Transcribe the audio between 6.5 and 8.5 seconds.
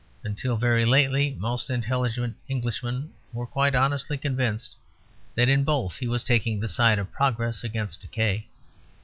the side of progress against decay.